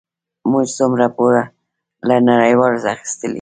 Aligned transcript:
موږ 0.51 0.65
څومره 0.77 1.05
پور 1.15 1.33
له 2.07 2.15
نړیوالو 2.29 2.79
اخیستی؟ 2.93 3.29